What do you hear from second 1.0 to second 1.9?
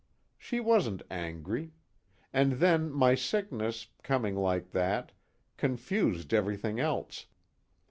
angry.